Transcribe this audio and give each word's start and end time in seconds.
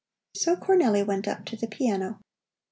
So 0.33 0.55
Cornelli 0.55 1.05
went 1.05 1.27
up 1.27 1.45
to 1.45 1.55
the 1.55 1.67
piano. 1.67 2.21